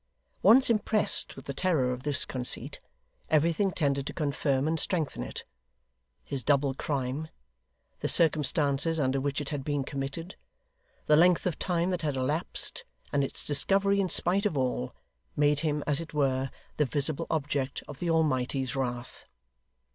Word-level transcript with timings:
Once 0.41 0.67
impressed 0.67 1.35
with 1.35 1.45
the 1.45 1.53
terror 1.53 1.91
of 1.91 2.01
this 2.01 2.25
conceit, 2.25 2.79
everything 3.29 3.71
tended 3.71 4.07
to 4.07 4.13
confirm 4.13 4.67
and 4.67 4.79
strengthen 4.79 5.21
it. 5.21 5.43
His 6.23 6.43
double 6.43 6.73
crime, 6.73 7.27
the 7.99 8.07
circumstances 8.07 8.99
under 8.99 9.21
which 9.21 9.39
it 9.39 9.49
had 9.49 9.63
been 9.63 9.83
committed, 9.83 10.35
the 11.05 11.15
length 11.15 11.45
of 11.45 11.59
time 11.59 11.91
that 11.91 12.01
had 12.01 12.17
elapsed, 12.17 12.83
and 13.13 13.23
its 13.23 13.45
discovery 13.45 13.99
in 13.99 14.09
spite 14.09 14.47
of 14.47 14.57
all, 14.57 14.95
made 15.35 15.59
him, 15.59 15.83
as 15.85 15.99
it 15.99 16.15
were, 16.15 16.49
the 16.77 16.85
visible 16.85 17.27
object 17.29 17.83
of 17.87 17.99
the 17.99 18.09
Almighty's 18.09 18.75
wrath. 18.75 19.27